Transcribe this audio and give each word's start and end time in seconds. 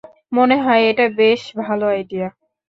মনে 0.31 0.55
হয় 0.61 0.81
এটা 0.91 1.05
বেশ 1.17 1.41
ভালো 1.61 1.85
আইডিয়া। 1.87 2.27